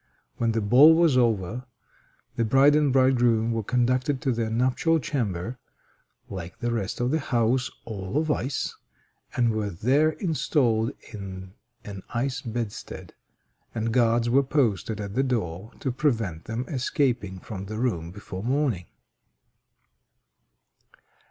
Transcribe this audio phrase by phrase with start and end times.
[0.37, 1.67] When the ball was over,
[2.35, 5.59] the bride and bridegroom were conducted to their nuptial chamber,
[6.27, 8.75] like the rest of the house, all of ice,
[9.35, 11.53] and were there installed in
[11.85, 13.13] an ice bedstead,
[13.75, 18.41] and guards were posted at the door to prevent them escaping from the room before
[18.43, 18.87] morning.